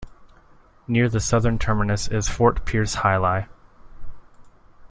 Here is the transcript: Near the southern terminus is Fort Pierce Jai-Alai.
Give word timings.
Near 0.87 1.09
the 1.09 1.19
southern 1.19 1.59
terminus 1.59 2.07
is 2.07 2.27
Fort 2.27 2.65
Pierce 2.65 2.95
Jai-Alai. 2.95 3.47